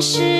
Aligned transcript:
是。 0.00 0.39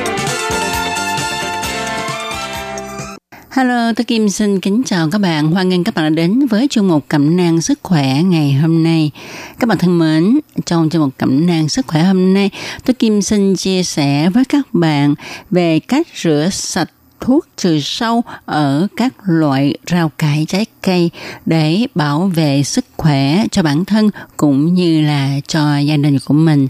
Hello, 3.53 3.93
tôi 3.93 4.05
Kim 4.05 4.29
xin 4.29 4.59
kính 4.59 4.81
chào 4.85 5.09
các 5.11 5.21
bạn. 5.21 5.51
Hoan 5.51 5.69
nghênh 5.69 5.83
các 5.83 5.95
bạn 5.95 6.15
đã 6.15 6.15
đến 6.15 6.47
với 6.47 6.67
chương 6.69 6.87
mục 6.87 7.05
Cẩm 7.07 7.37
nang 7.37 7.61
sức 7.61 7.79
khỏe 7.83 8.23
ngày 8.23 8.53
hôm 8.53 8.83
nay. 8.83 9.11
Các 9.59 9.67
bạn 9.67 9.77
thân 9.77 9.99
mến, 9.99 10.39
trong 10.65 10.89
chương 10.89 11.01
mục 11.01 11.13
Cẩm 11.17 11.47
nang 11.47 11.69
sức 11.69 11.87
khỏe 11.87 12.03
hôm 12.03 12.33
nay, 12.33 12.49
tôi 12.85 12.93
Kim 12.93 13.21
xin 13.21 13.55
chia 13.55 13.83
sẻ 13.83 14.29
với 14.29 14.45
các 14.45 14.73
bạn 14.73 15.15
về 15.49 15.79
cách 15.79 16.07
rửa 16.15 16.49
sạch 16.51 16.89
thuốc 17.19 17.45
trừ 17.57 17.79
sâu 17.79 18.23
ở 18.45 18.87
các 18.97 19.13
loại 19.25 19.77
rau 19.91 20.11
cải 20.17 20.45
trái 20.47 20.65
cây 20.81 21.09
để 21.45 21.87
bảo 21.95 22.31
vệ 22.35 22.63
sức 22.63 22.85
khỏe 22.97 23.45
cho 23.51 23.63
bản 23.63 23.85
thân 23.85 24.09
cũng 24.37 24.73
như 24.73 25.01
là 25.01 25.39
cho 25.47 25.77
gia 25.77 25.97
đình 25.97 26.17
của 26.25 26.33
mình 26.33 26.67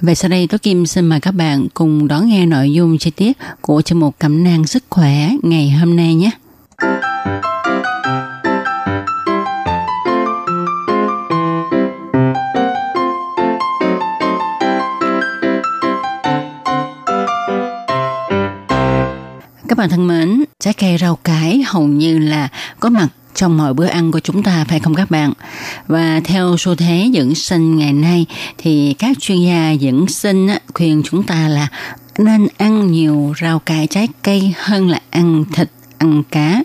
và 0.00 0.14
sau 0.14 0.28
đây 0.28 0.46
Tố 0.46 0.58
Kim 0.58 0.86
xin 0.86 1.06
mời 1.06 1.20
các 1.20 1.30
bạn 1.30 1.66
cùng 1.74 2.08
đón 2.08 2.28
nghe 2.28 2.46
nội 2.46 2.72
dung 2.72 2.98
chi 2.98 3.10
tiết 3.10 3.38
của 3.60 3.82
chương 3.82 4.00
mục 4.00 4.14
cẩm 4.18 4.44
nang 4.44 4.66
sức 4.66 4.84
khỏe 4.90 5.30
ngày 5.42 5.70
hôm 5.70 5.96
nay 5.96 6.14
nhé. 6.14 6.30
Các 19.68 19.78
bạn 19.78 19.90
thân 19.90 20.06
mến, 20.06 20.44
trái 20.60 20.74
cây 20.74 20.98
rau 20.98 21.16
cải 21.16 21.62
hầu 21.66 21.82
như 21.82 22.18
là 22.18 22.48
có 22.80 22.88
mặt 22.88 23.08
trong 23.34 23.56
mọi 23.56 23.74
bữa 23.74 23.86
ăn 23.86 24.12
của 24.12 24.20
chúng 24.20 24.42
ta 24.42 24.64
phải 24.68 24.80
không 24.80 24.94
các 24.94 25.10
bạn? 25.10 25.32
Và 25.86 26.20
theo 26.24 26.56
xu 26.58 26.74
thế 26.74 27.10
dưỡng 27.14 27.34
sinh 27.34 27.76
ngày 27.76 27.92
nay, 27.92 28.26
thì 28.58 28.94
các 28.98 29.16
chuyên 29.20 29.40
gia 29.40 29.74
dưỡng 29.80 30.06
sinh 30.08 30.48
khuyên 30.74 31.02
chúng 31.04 31.22
ta 31.22 31.48
là 31.48 31.68
nên 32.18 32.48
ăn 32.56 32.92
nhiều 32.92 33.34
rau 33.40 33.58
cải 33.58 33.86
trái 33.86 34.08
cây 34.22 34.54
hơn 34.58 34.88
là 34.88 35.00
ăn 35.10 35.44
thịt, 35.52 35.70
ăn 35.98 36.22
cá 36.30 36.62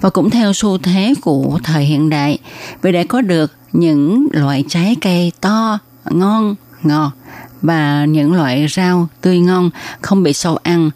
và 0.00 0.10
cũng 0.10 0.30
theo 0.30 0.52
xu 0.52 0.78
thế 0.78 1.14
của 1.20 1.58
thời 1.64 1.84
hiện 1.84 2.10
đại, 2.10 2.38
vì 2.82 2.92
để 2.92 3.04
có 3.04 3.20
được 3.20 3.52
những 3.72 4.28
loại 4.32 4.64
trái 4.68 4.96
cây 5.00 5.32
to, 5.40 5.78
ngon, 6.10 6.54
ngọt 6.82 7.12
và 7.62 8.04
những 8.04 8.32
loại 8.32 8.66
rau 8.68 9.08
tươi 9.20 9.38
ngon 9.38 9.70
không 10.00 10.22
bị 10.22 10.32
sâu 10.32 10.58
ăn 10.62 10.90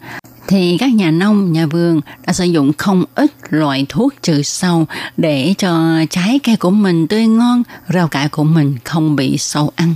thì 0.47 0.77
các 0.77 0.93
nhà 0.93 1.11
nông, 1.11 1.53
nhà 1.53 1.65
vườn 1.65 2.01
đã 2.27 2.33
sử 2.33 2.45
dụng 2.45 2.71
không 2.77 3.03
ít 3.15 3.31
loại 3.49 3.85
thuốc 3.89 4.13
trừ 4.21 4.41
sâu 4.41 4.85
để 5.17 5.53
cho 5.57 5.99
trái 6.09 6.39
cây 6.43 6.55
của 6.55 6.69
mình 6.69 7.07
tươi 7.07 7.27
ngon, 7.27 7.63
rau 7.93 8.07
cải 8.07 8.29
của 8.29 8.43
mình 8.43 8.75
không 8.83 9.15
bị 9.15 9.37
sâu 9.37 9.71
ăn. 9.75 9.93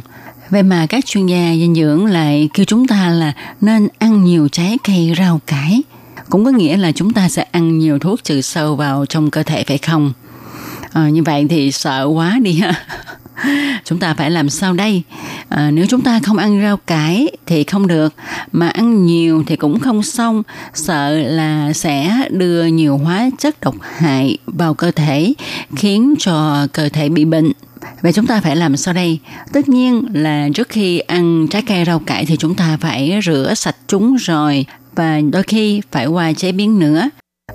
Vậy 0.50 0.63
mà 0.63 0.85
các 0.89 1.06
chuyên 1.06 1.25
gia 1.25 1.53
dinh 1.53 1.75
dưỡng 1.75 2.06
lại 2.06 2.50
kêu 2.53 2.66
chúng 2.66 2.88
ta 2.88 3.09
là 3.09 3.34
nên 3.62 3.88
ăn 4.00 4.23
nhiều 4.23 4.47
trái 4.47 4.78
cây 4.84 5.13
rau 5.17 5.41
cải. 5.47 5.81
Cũng 6.29 6.45
có 6.45 6.51
nghĩa 6.51 6.78
là 6.78 6.91
chúng 6.91 7.13
ta 7.13 7.29
sẽ 7.29 7.45
ăn 7.51 7.79
nhiều 7.79 8.00
thuốc 8.00 8.23
trừ 8.23 8.41
sâu 8.41 8.75
vào 8.75 9.06
trong 9.06 9.31
cơ 9.31 9.44
thể 9.44 9.63
phải 9.68 9.78
không? 9.78 10.13
À, 10.94 11.09
như 11.09 11.23
vậy 11.23 11.45
thì 11.50 11.72
sợ 11.72 12.06
quá 12.06 12.39
đi 12.41 12.53
ha 12.53 12.85
chúng 13.84 14.00
ta 14.00 14.14
phải 14.14 14.31
làm 14.31 14.50
sao 14.50 14.74
đây 14.74 15.03
à, 15.50 15.72
nếu 15.72 15.86
chúng 15.90 16.02
ta 16.02 16.19
không 16.24 16.38
ăn 16.38 16.62
rau 16.62 16.78
cải 16.78 17.28
thì 17.46 17.64
không 17.64 17.88
được 17.88 18.14
mà 18.52 18.69
ăn 18.69 19.06
nhiều 19.06 19.44
thì 19.47 19.56
cũng 19.56 19.80
không 19.80 20.03
xong 20.03 20.44
sợ 20.74 21.18
là 21.18 21.74
sẽ 21.74 22.28
đưa 22.30 22.66
nhiều 22.66 22.97
hóa 22.97 23.30
chất 23.38 23.62
độc 23.62 23.75
hại 23.97 24.38
vào 24.46 24.74
cơ 24.74 24.92
thể 24.92 25.34
khiến 25.75 26.16
cho 26.19 26.68
cơ 26.74 26.90
thể 26.90 27.09
bị 27.09 27.25
bệnh 27.25 27.52
Vậy 28.02 28.14
chúng 28.14 28.28
ta 28.28 28.42
phải 28.42 28.56
làm 28.56 28.78
sao 28.78 28.94
đây? 28.94 29.19
Tất 29.53 29.69
nhiên 29.69 30.06
là 30.13 30.50
trước 30.53 30.69
khi 30.69 31.00
ăn 31.00 31.48
trái 31.52 31.62
cây 31.62 31.86
rau 31.86 32.00
cải 32.00 32.25
thì 32.25 32.38
chúng 32.38 32.56
ta 32.56 32.78
phải 32.81 33.19
rửa 33.25 33.53
sạch 33.56 33.75
chúng 33.88 34.16
rồi 34.16 34.66
và 34.96 35.22
đôi 35.31 35.44
khi 35.44 35.81
phải 35.92 36.06
qua 36.06 36.34
chế 36.34 36.52
biến 36.52 36.80
nữa. 36.80 37.09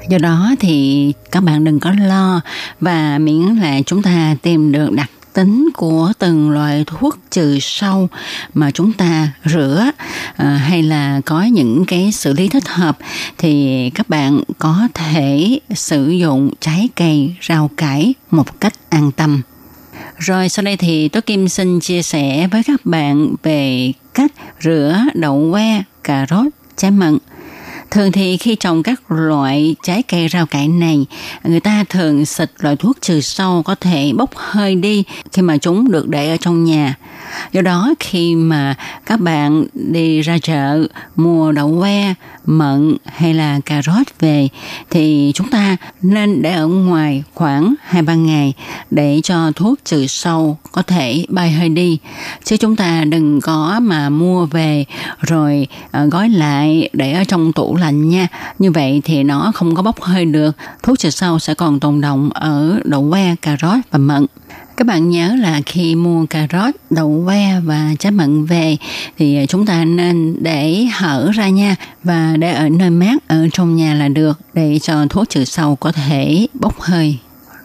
Do 0.09 0.19
đó 0.19 0.55
thì 0.61 1.13
các 1.33 1.43
bạn 1.43 1.65
đừng 1.65 1.81
có 1.81 1.93
lo 2.07 2.41
và 2.81 3.19
miễn 3.19 3.43
là 3.43 3.81
chúng 3.87 4.03
ta 4.03 4.37
tìm 4.43 4.73
được 4.73 4.93
đặc 4.93 5.11
tính 5.37 5.69
của 5.75 6.13
từng 6.19 6.51
loại 6.51 6.85
thuốc 6.87 7.19
trừ 7.31 7.59
sâu 7.61 8.09
mà 8.55 8.71
chúng 8.71 8.93
ta 8.93 9.29
rửa 9.45 9.91
à, 10.37 10.47
hay 10.49 10.83
là 10.83 11.21
có 11.25 11.43
những 11.43 11.85
cái 11.87 12.13
xử 12.13 12.33
lý 12.33 12.49
thích 12.49 12.69
hợp 12.69 12.99
thì 13.39 13.91
các 13.95 14.09
bạn 14.09 14.41
có 14.59 14.89
thể 14.95 15.59
sử 15.75 16.11
dụng 16.11 16.51
trái 16.61 16.89
cây 16.97 17.35
rau 17.49 17.71
cải 17.77 18.15
một 18.31 18.61
cách 18.61 18.75
an 18.91 19.13
tâm 19.13 19.43
rồi 20.19 20.49
sau 20.49 20.63
đây 20.63 20.77
thì 20.77 21.09
Tố 21.09 21.21
Kim 21.21 21.49
xin 21.49 21.81
chia 21.81 22.03
sẻ 22.03 22.49
với 22.53 22.63
các 22.67 22.87
bạn 22.87 23.35
về 23.43 23.93
cách 24.15 24.33
rửa 24.61 24.99
đậu 25.15 25.49
que, 25.53 25.83
cà 26.05 26.27
rốt, 26.31 26.47
trái 26.77 26.91
mận. 26.91 27.19
Thường 27.91 28.13
thì 28.13 28.37
khi 28.37 28.55
trồng 28.55 28.83
các 28.83 29.11
loại 29.11 29.77
trái 29.83 30.03
cây 30.03 30.29
rau 30.29 30.47
cải 30.47 30.69
này, 30.69 31.07
người 31.45 31.61
ta 31.61 31.85
thường 31.89 32.27
xịt 32.27 32.51
loại 32.59 32.77
thuốc 32.77 32.97
trừ 33.01 33.21
sâu 33.21 33.63
có 33.63 33.75
thể 33.75 34.13
bốc 34.17 34.31
hơi 34.35 34.75
đi 34.75 35.05
khi 35.33 35.43
mà 35.43 35.57
chúng 35.59 35.91
được 35.91 36.09
để 36.09 36.31
ở 36.31 36.37
trong 36.37 36.65
nhà. 36.65 36.95
Do 37.53 37.63
đó 37.63 37.95
khi 38.01 38.35
mà 38.35 38.75
các 39.07 39.21
bạn 39.21 39.65
đi 39.75 40.21
ra 40.21 40.39
chợ 40.39 40.87
mua 41.17 41.53
đậu 41.53 41.81
que, 41.81 42.15
mận 42.47 42.97
hay 43.05 43.35
là 43.35 43.61
cà 43.67 43.83
rốt 43.83 44.07
về 44.21 44.49
thì 44.91 45.33
chúng 45.35 45.49
ta 45.49 45.77
nên 46.03 46.43
để 46.43 46.53
ở 46.53 46.67
ngoài 46.67 47.25
khoảng 47.35 47.75
2-3 47.91 48.15
ngày 48.15 48.55
để 48.91 49.21
cho 49.23 49.53
thuốc 49.57 49.79
trừ 49.85 50.07
sâu 50.07 50.59
có 50.73 50.83
thể 50.83 51.25
bay 51.29 51.53
hơi 51.53 51.69
đi. 51.69 51.99
Chứ 52.45 52.57
chúng 52.57 52.77
ta 52.77 53.05
đừng 53.05 53.41
có 53.41 53.81
mà 53.83 54.09
mua 54.09 54.47
về 54.47 54.85
rồi 55.21 55.67
à, 55.91 56.05
gói 56.05 56.29
lại 56.29 56.91
để 56.93 57.13
ở 57.13 57.25
trong 57.25 57.53
tủ 57.53 57.77
lạnh 57.77 58.09
nha. 58.09 58.29
Như 58.59 58.71
vậy 58.71 59.01
thì 59.05 59.23
nó 59.23 59.53
không 59.55 59.75
có 59.75 59.83
bốc 59.83 60.01
hơi 60.01 60.25
được. 60.25 60.57
Thuốc 60.83 60.99
trừ 60.99 61.11
sâu 61.11 61.39
sẽ 61.39 61.55
còn 61.55 61.81
tồn 61.81 62.01
động 62.01 62.31
ở 62.35 62.81
đậu 62.85 63.11
que, 63.11 63.35
cà 63.43 63.57
rốt 63.61 63.79
và 63.91 63.99
mận. 63.99 64.27
Các 64.77 64.87
bạn 64.87 65.11
nhớ 65.11 65.37
là 65.41 65.61
khi 65.67 65.95
mua 65.95 66.27
cà 66.27 66.47
rốt, 66.53 66.75
đậu 66.91 67.23
que 67.27 67.61
và 67.61 67.95
trái 67.99 68.13
mận 68.13 68.45
về 68.45 68.77
thì 69.19 69.47
chúng 69.49 69.67
ta 69.67 69.85
nên 69.85 70.37
để 70.41 70.87
hở 70.93 71.31
ra 71.35 71.49
nha 71.49 71.77
và 72.05 72.37
để 72.39 72.53
ở 72.53 72.69
nơi 72.69 72.91
mát 72.91 73.29
ở 73.29 73.49
trong 73.53 73.77
nhà 73.77 73.95
là 73.95 74.09
được 74.09 74.41
để 74.55 74.79
cho 74.83 75.07
thuốc 75.11 75.29
trừ 75.29 75.45
sâu 75.45 75.77
có 75.77 75.93
thể 75.93 76.47
bốc 76.55 76.81
hơi. 76.81 77.19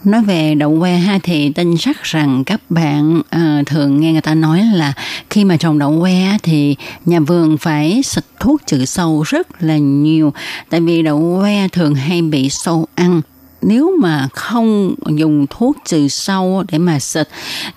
Nói 0.04 0.24
về 0.24 0.56
đậu 0.56 0.80
que 0.80 0.98
ha 0.98 1.20
thì 1.24 1.52
tin 1.52 1.78
chắc 1.80 2.04
rằng 2.04 2.44
các 2.44 2.62
bạn 2.70 3.20
uh, 3.20 3.68
thường 3.68 4.02
nghe 4.02 4.12
người 4.12 4.22
ta 4.22 4.34
nói 4.34 4.64
là 4.74 4.94
khi 5.30 5.44
mà 5.44 5.58
trồng 5.58 5.80
đậu 5.80 6.02
que 6.02 6.38
thì 6.44 6.76
nhà 7.06 7.20
vườn 7.20 7.58
phải 7.58 8.02
xịt 8.04 8.24
thuốc 8.40 8.62
trừ 8.68 8.86
sâu 8.86 9.24
rất 9.28 9.64
là 9.64 9.78
nhiều 9.78 10.34
tại 10.70 10.82
vì 10.82 11.02
đậu 11.02 11.40
que 11.42 11.68
thường 11.68 11.96
hay 11.96 12.22
bị 12.22 12.50
sâu 12.50 12.88
ăn 12.96 13.22
nếu 13.62 13.98
mà 14.00 14.28
không 14.34 14.96
dùng 15.08 15.46
thuốc 15.50 15.78
trừ 15.86 16.08
sâu 16.08 16.64
để 16.72 16.78
mà 16.78 17.00
xịt 17.00 17.28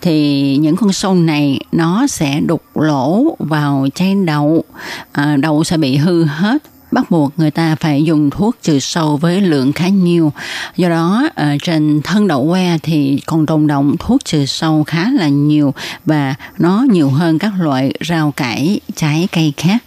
thì 0.00 0.56
những 0.56 0.76
con 0.76 0.92
sâu 0.92 1.14
này 1.14 1.60
nó 1.72 2.06
sẽ 2.06 2.40
đục 2.40 2.62
lỗ 2.74 3.36
vào 3.38 3.86
chai 3.94 4.14
đậu 4.14 4.64
à, 5.12 5.36
đậu 5.36 5.64
sẽ 5.64 5.76
bị 5.76 5.96
hư 5.96 6.24
hết 6.24 6.62
bắt 6.94 7.10
buộc 7.10 7.32
người 7.36 7.50
ta 7.50 7.74
phải 7.74 8.02
dùng 8.02 8.30
thuốc 8.30 8.56
trừ 8.62 8.78
sâu 8.78 9.16
với 9.16 9.40
lượng 9.40 9.72
khá 9.72 9.88
nhiều. 9.88 10.32
Do 10.76 10.88
đó 10.88 11.28
ở 11.34 11.56
trên 11.62 12.00
thân 12.04 12.28
đậu 12.28 12.48
que 12.50 12.78
thì 12.82 13.20
còn 13.26 13.46
tồn 13.46 13.66
động 13.66 13.96
thuốc 13.98 14.24
trừ 14.24 14.46
sâu 14.46 14.84
khá 14.84 15.10
là 15.10 15.28
nhiều 15.28 15.74
và 16.04 16.34
nó 16.58 16.86
nhiều 16.90 17.08
hơn 17.08 17.38
các 17.38 17.52
loại 17.60 17.92
rau 18.08 18.32
cải, 18.32 18.80
trái 18.96 19.28
cây 19.32 19.52
khác. 19.56 19.84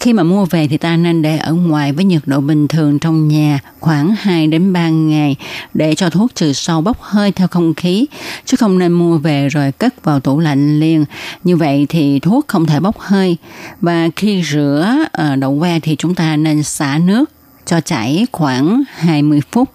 Khi 0.00 0.12
mà 0.12 0.22
mua 0.22 0.44
về 0.44 0.68
thì 0.68 0.76
ta 0.76 0.96
nên 0.96 1.22
để 1.22 1.38
ở 1.38 1.52
ngoài 1.52 1.92
với 1.92 2.04
nhiệt 2.04 2.22
độ 2.26 2.40
bình 2.40 2.68
thường 2.68 2.98
trong 2.98 3.28
nhà 3.28 3.60
khoảng 3.80 4.14
2 4.18 4.46
đến 4.46 4.72
3 4.72 4.88
ngày 4.88 5.36
để 5.74 5.94
cho 5.94 6.10
thuốc 6.10 6.34
trừ 6.34 6.52
sâu 6.52 6.80
bốc 6.80 7.02
hơi 7.02 7.32
theo 7.32 7.48
không 7.48 7.74
khí 7.74 8.06
chứ 8.44 8.56
không 8.56 8.78
nên 8.78 8.92
mua 8.92 9.18
về 9.18 9.48
rồi 9.48 9.72
cất 9.72 10.04
vào 10.04 10.20
tủ 10.20 10.40
lạnh 10.40 10.80
liền. 10.80 11.04
Như 11.44 11.56
vậy 11.56 11.86
thì 11.88 12.18
thuốc 12.18 12.48
không 12.48 12.66
thể 12.66 12.80
bốc 12.80 12.98
hơi 12.98 13.36
và 13.80 14.08
khi 14.16 14.42
rửa 14.42 14.88
ờ, 15.12 15.36
đậu 15.36 15.58
que 15.60 15.80
thì 15.80 15.96
chúng 15.98 16.14
ta 16.14 16.36
nên 16.44 16.62
xả 16.62 16.98
nước 16.98 17.30
cho 17.66 17.80
chảy 17.80 18.26
khoảng 18.32 18.82
20 18.94 19.40
phút. 19.52 19.68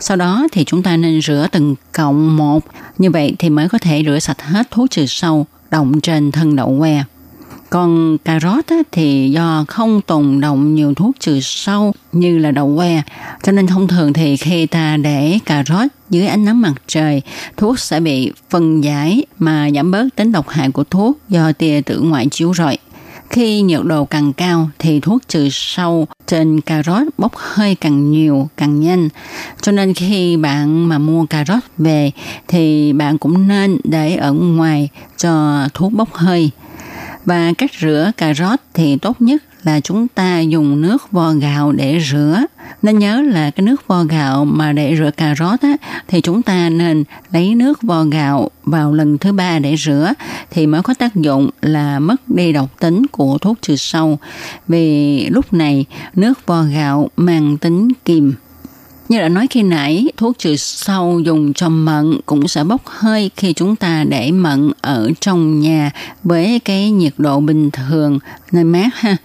Sau 0.00 0.16
đó 0.16 0.46
thì 0.52 0.64
chúng 0.64 0.82
ta 0.82 0.96
nên 0.96 1.20
rửa 1.22 1.46
từng 1.52 1.74
cọng 1.92 2.36
một. 2.36 2.64
Như 2.98 3.10
vậy 3.10 3.34
thì 3.38 3.50
mới 3.50 3.68
có 3.68 3.78
thể 3.78 4.02
rửa 4.06 4.18
sạch 4.18 4.42
hết 4.42 4.70
thuốc 4.70 4.90
trừ 4.90 5.06
sâu 5.06 5.46
động 5.70 6.00
trên 6.00 6.32
thân 6.32 6.56
đậu 6.56 6.76
que. 6.80 7.04
Còn 7.70 8.18
cà 8.24 8.40
rốt 8.40 8.66
á, 8.66 8.76
thì 8.92 9.30
do 9.30 9.64
không 9.68 10.00
tồn 10.00 10.40
động 10.40 10.74
nhiều 10.74 10.94
thuốc 10.94 11.16
trừ 11.20 11.40
sâu 11.40 11.92
như 12.12 12.38
là 12.38 12.50
đậu 12.50 12.76
que, 12.76 13.02
cho 13.42 13.52
nên 13.52 13.66
thông 13.66 13.88
thường 13.88 14.12
thì 14.12 14.36
khi 14.36 14.66
ta 14.66 14.96
để 14.96 15.38
cà 15.44 15.64
rốt 15.66 15.86
dưới 16.10 16.26
ánh 16.26 16.44
nắng 16.44 16.60
mặt 16.60 16.74
trời, 16.86 17.22
thuốc 17.56 17.78
sẽ 17.78 18.00
bị 18.00 18.32
phân 18.50 18.84
giải 18.84 19.24
mà 19.38 19.70
giảm 19.74 19.90
bớt 19.90 20.08
tính 20.16 20.32
độc 20.32 20.48
hại 20.48 20.70
của 20.70 20.84
thuốc 20.84 21.18
do 21.28 21.52
tia 21.52 21.80
tử 21.80 22.00
ngoại 22.00 22.26
chiếu 22.30 22.54
rọi. 22.54 22.78
Khi 23.30 23.60
nhiệt 23.60 23.80
độ 23.84 24.04
càng 24.04 24.32
cao 24.32 24.70
thì 24.78 25.00
thuốc 25.00 25.22
trừ 25.28 25.48
sâu 25.50 26.06
trên 26.26 26.60
cà 26.60 26.82
rốt 26.82 27.02
bốc 27.18 27.36
hơi 27.36 27.74
càng 27.74 28.10
nhiều, 28.10 28.48
càng 28.56 28.80
nhanh. 28.80 29.08
Cho 29.62 29.72
nên 29.72 29.94
khi 29.94 30.36
bạn 30.36 30.88
mà 30.88 30.98
mua 30.98 31.26
cà 31.26 31.44
rốt 31.44 31.62
về 31.78 32.10
thì 32.48 32.92
bạn 32.92 33.18
cũng 33.18 33.48
nên 33.48 33.78
để 33.84 34.16
ở 34.16 34.32
ngoài 34.32 34.88
cho 35.16 35.62
thuốc 35.74 35.92
bốc 35.92 36.14
hơi. 36.14 36.50
Và 37.24 37.52
cách 37.58 37.70
rửa 37.80 38.10
cà 38.16 38.34
rốt 38.34 38.58
thì 38.74 38.96
tốt 38.96 39.16
nhất 39.20 39.42
là 39.66 39.80
chúng 39.80 40.08
ta 40.08 40.40
dùng 40.40 40.80
nước 40.80 41.12
vo 41.12 41.32
gạo 41.32 41.72
để 41.72 42.00
rửa. 42.10 42.40
Nên 42.82 42.98
nhớ 42.98 43.22
là 43.22 43.50
cái 43.50 43.66
nước 43.66 43.86
vo 43.86 44.04
gạo 44.04 44.44
mà 44.44 44.72
để 44.72 44.96
rửa 44.98 45.10
cà 45.16 45.34
rốt 45.34 45.60
á, 45.60 45.76
thì 46.08 46.20
chúng 46.20 46.42
ta 46.42 46.68
nên 46.68 47.04
lấy 47.32 47.54
nước 47.54 47.82
vo 47.82 48.04
gạo 48.04 48.50
vào 48.64 48.92
lần 48.92 49.18
thứ 49.18 49.32
ba 49.32 49.58
để 49.58 49.76
rửa 49.76 50.12
thì 50.50 50.66
mới 50.66 50.82
có 50.82 50.94
tác 50.94 51.14
dụng 51.14 51.50
là 51.62 51.98
mất 51.98 52.28
đi 52.28 52.52
độc 52.52 52.80
tính 52.80 53.06
của 53.06 53.38
thuốc 53.38 53.58
trừ 53.62 53.76
sâu. 53.76 54.18
Vì 54.68 55.28
lúc 55.28 55.52
này 55.52 55.84
nước 56.14 56.46
vo 56.46 56.62
gạo 56.62 57.10
mang 57.16 57.58
tính 57.58 57.88
kiềm 58.04 58.34
như 59.08 59.18
đã 59.18 59.28
nói 59.28 59.46
khi 59.50 59.62
nãy, 59.62 60.06
thuốc 60.16 60.38
trừ 60.38 60.56
sâu 60.56 61.20
dùng 61.20 61.52
cho 61.52 61.68
mận 61.68 62.20
cũng 62.26 62.48
sẽ 62.48 62.64
bốc 62.64 62.80
hơi 62.86 63.30
khi 63.36 63.52
chúng 63.52 63.76
ta 63.76 64.04
để 64.08 64.30
mận 64.30 64.72
ở 64.80 65.10
trong 65.20 65.60
nhà 65.60 65.90
với 66.22 66.60
cái 66.64 66.90
nhiệt 66.90 67.12
độ 67.16 67.40
bình 67.40 67.70
thường 67.70 68.18
nơi 68.52 68.64
mát 68.64 68.88
ha. 68.94 69.16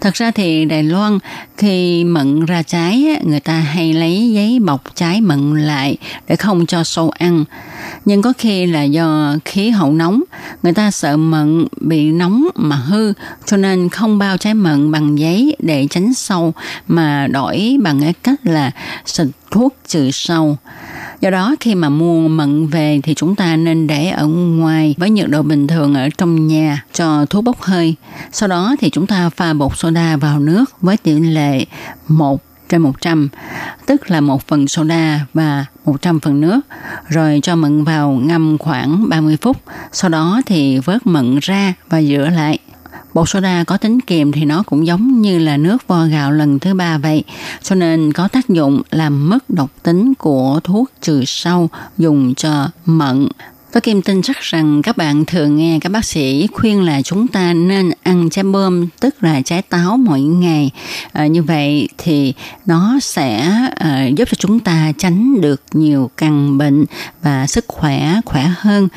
Thật 0.00 0.14
ra 0.14 0.30
thì 0.30 0.64
Đài 0.64 0.82
Loan 0.82 1.18
khi 1.56 2.04
mận 2.04 2.44
ra 2.44 2.62
trái 2.62 3.06
người 3.24 3.40
ta 3.40 3.52
hay 3.52 3.92
lấy 3.92 4.32
giấy 4.32 4.58
bọc 4.60 4.96
trái 4.96 5.20
mận 5.20 5.66
lại 5.66 5.96
để 6.28 6.36
không 6.36 6.66
cho 6.66 6.84
sâu 6.84 7.10
ăn. 7.10 7.44
Nhưng 8.04 8.22
có 8.22 8.32
khi 8.38 8.66
là 8.66 8.82
do 8.82 9.36
khí 9.44 9.70
hậu 9.70 9.92
nóng, 9.92 10.22
người 10.62 10.72
ta 10.72 10.90
sợ 10.90 11.16
mận 11.16 11.66
bị 11.80 12.12
nóng 12.12 12.48
mà 12.54 12.76
hư 12.76 13.12
cho 13.46 13.56
nên 13.56 13.88
không 13.88 14.18
bao 14.18 14.36
trái 14.36 14.54
mận 14.54 14.92
bằng 14.92 15.18
giấy 15.18 15.56
để 15.58 15.86
tránh 15.90 16.14
sâu 16.14 16.54
mà 16.88 17.26
đổi 17.26 17.76
bằng 17.82 18.00
cái 18.00 18.12
cách 18.22 18.40
là 18.42 18.70
xịt 19.22 19.34
thuốc 19.50 19.76
trừ 19.88 20.10
sâu. 20.10 20.56
Do 21.20 21.30
đó 21.30 21.54
khi 21.60 21.74
mà 21.74 21.88
mua 21.88 22.28
mận 22.28 22.66
về 22.66 23.00
thì 23.02 23.14
chúng 23.14 23.36
ta 23.36 23.56
nên 23.56 23.86
để 23.86 24.08
ở 24.08 24.26
ngoài 24.26 24.94
với 24.98 25.10
nhiệt 25.10 25.30
độ 25.30 25.42
bình 25.42 25.66
thường 25.66 25.94
ở 25.94 26.08
trong 26.18 26.46
nhà 26.46 26.84
cho 26.92 27.26
thuốc 27.26 27.44
bốc 27.44 27.60
hơi. 27.60 27.94
Sau 28.32 28.48
đó 28.48 28.76
thì 28.80 28.90
chúng 28.90 29.06
ta 29.06 29.30
pha 29.30 29.52
bột 29.52 29.78
soda 29.78 30.16
vào 30.16 30.38
nước 30.38 30.64
với 30.80 30.96
tỷ 30.96 31.12
lệ 31.12 31.64
1 32.08 32.42
trên 32.68 32.82
100, 32.82 33.28
tức 33.86 34.10
là 34.10 34.20
một 34.20 34.48
phần 34.48 34.68
soda 34.68 35.26
và 35.34 35.64
100 35.84 36.20
phần 36.20 36.40
nước, 36.40 36.60
rồi 37.08 37.40
cho 37.42 37.56
mận 37.56 37.84
vào 37.84 38.10
ngâm 38.10 38.58
khoảng 38.58 39.08
30 39.08 39.36
phút. 39.40 39.56
Sau 39.92 40.08
đó 40.08 40.40
thì 40.46 40.78
vớt 40.78 41.06
mận 41.06 41.38
ra 41.42 41.74
và 41.88 42.02
rửa 42.02 42.28
lại. 42.34 42.58
Bột 43.14 43.28
soda 43.28 43.64
có 43.64 43.76
tính 43.76 44.00
kiềm 44.00 44.32
thì 44.32 44.44
nó 44.44 44.62
cũng 44.66 44.86
giống 44.86 45.20
như 45.20 45.38
là 45.38 45.56
nước 45.56 45.88
vo 45.88 46.04
gạo 46.04 46.32
lần 46.32 46.58
thứ 46.58 46.74
ba 46.74 46.98
vậy, 46.98 47.24
cho 47.62 47.74
nên 47.74 48.12
có 48.12 48.28
tác 48.28 48.48
dụng 48.48 48.82
làm 48.90 49.28
mất 49.28 49.50
độc 49.50 49.70
tính 49.82 50.14
của 50.14 50.60
thuốc 50.64 50.90
trừ 51.00 51.24
sâu 51.24 51.68
dùng 51.98 52.34
cho 52.34 52.68
mận. 52.84 53.28
Tôi 53.72 53.80
Kim 53.80 54.02
tin 54.02 54.22
chắc 54.22 54.40
rằng 54.40 54.82
các 54.82 54.96
bạn 54.96 55.24
thường 55.24 55.56
nghe 55.56 55.78
các 55.80 55.92
bác 55.92 56.04
sĩ 56.04 56.46
khuyên 56.52 56.82
là 56.82 57.02
chúng 57.02 57.28
ta 57.28 57.52
nên 57.52 57.90
ăn 58.02 58.30
trái 58.30 58.44
bơm, 58.44 58.88
tức 59.00 59.14
là 59.20 59.40
trái 59.40 59.62
táo 59.62 59.96
mỗi 59.96 60.20
ngày. 60.20 60.70
À, 61.12 61.26
như 61.26 61.42
vậy 61.42 61.88
thì 61.98 62.34
nó 62.66 62.98
sẽ 63.02 63.50
à, 63.76 64.06
giúp 64.06 64.28
cho 64.28 64.34
chúng 64.38 64.60
ta 64.60 64.92
tránh 64.98 65.40
được 65.40 65.62
nhiều 65.72 66.10
căn 66.16 66.58
bệnh 66.58 66.84
và 67.22 67.46
sức 67.46 67.64
khỏe 67.68 68.20
khỏe 68.24 68.50
hơn. 68.58 68.88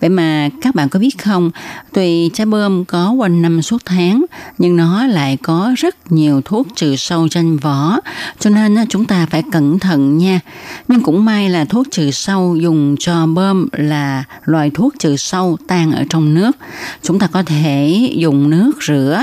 Vậy 0.00 0.10
mà 0.10 0.48
các 0.62 0.74
bạn 0.74 0.88
có 0.88 0.98
biết 0.98 1.18
không, 1.18 1.50
tuy 1.92 2.30
trái 2.34 2.46
bơm 2.46 2.84
có 2.84 3.10
quanh 3.10 3.42
năm 3.42 3.62
suốt 3.62 3.82
tháng, 3.84 4.24
nhưng 4.58 4.76
nó 4.76 5.06
lại 5.06 5.36
có 5.42 5.74
rất 5.76 6.12
nhiều 6.12 6.40
thuốc 6.44 6.66
trừ 6.76 6.96
sâu 6.96 7.28
trên 7.28 7.56
vỏ, 7.56 7.96
cho 8.38 8.50
nên 8.50 8.76
chúng 8.88 9.04
ta 9.04 9.26
phải 9.26 9.42
cẩn 9.52 9.78
thận 9.78 10.18
nha. 10.18 10.40
Nhưng 10.88 11.00
cũng 11.00 11.24
may 11.24 11.50
là 11.50 11.64
thuốc 11.64 11.86
trừ 11.90 12.10
sâu 12.10 12.56
dùng 12.56 12.96
cho 12.98 13.26
bơm 13.26 13.68
là 13.72 14.19
loại 14.44 14.70
thuốc 14.70 14.94
trừ 14.98 15.16
sâu 15.16 15.58
tan 15.68 15.92
ở 15.92 16.04
trong 16.10 16.34
nước. 16.34 16.56
Chúng 17.02 17.18
ta 17.18 17.26
có 17.26 17.42
thể 17.42 18.08
dùng 18.16 18.50
nước 18.50 18.72
rửa 18.86 19.20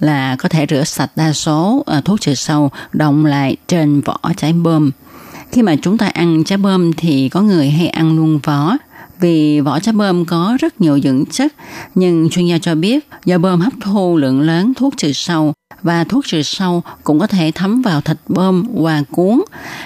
là 0.00 0.36
có 0.36 0.48
thể 0.48 0.66
rửa 0.70 0.84
sạch 0.84 1.10
đa 1.16 1.32
số 1.32 1.82
ờ, 1.86 2.00
thuốc 2.04 2.20
trừ 2.20 2.34
sâu 2.34 2.70
đồng 2.92 3.26
lại 3.26 3.56
trên 3.68 4.00
vỏ 4.00 4.18
trái 4.36 4.52
bơm. 4.52 4.90
Khi 5.52 5.62
mà 5.62 5.76
chúng 5.82 5.98
ta 5.98 6.06
ăn 6.08 6.44
trái 6.44 6.58
bơm 6.58 6.92
thì 6.92 7.28
có 7.28 7.42
người 7.42 7.70
hay 7.70 7.88
ăn 7.88 8.16
luôn 8.16 8.38
vỏ 8.38 8.76
vì 9.20 9.60
vỏ 9.60 9.80
trái 9.80 9.92
bơm 9.92 10.24
có 10.24 10.56
rất 10.60 10.80
nhiều 10.80 11.00
dưỡng 11.00 11.24
chất, 11.26 11.52
nhưng 11.94 12.28
chuyên 12.30 12.46
gia 12.46 12.58
cho 12.58 12.74
biết 12.74 13.08
do 13.24 13.38
bơm 13.38 13.60
hấp 13.60 13.72
thu 13.80 14.16
lượng 14.16 14.40
lớn 14.40 14.72
thuốc 14.74 14.94
trừ 14.96 15.12
sâu 15.12 15.52
và 15.82 16.04
thuốc 16.04 16.26
trừ 16.26 16.42
sâu 16.42 16.82
cũng 17.04 17.18
có 17.18 17.26
thể 17.26 17.52
thấm 17.54 17.82
vào 17.82 18.00
thịt 18.00 18.16
bơm 18.28 18.66
và 18.74 19.02
cuốn. 19.10 19.40